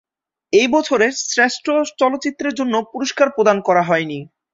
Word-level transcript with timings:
এই 0.53 0.67
বছর 0.67 0.99
শ্রেষ্ঠ 1.23 1.65
চলচ্চিত্রের 1.99 2.53
জন্য 2.53 2.73
পুরস্কার 2.91 3.27
প্রদান 3.35 3.57
করা 3.61 3.83
হয়নি। 3.83 4.19